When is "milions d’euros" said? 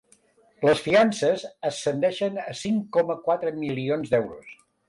3.63-4.61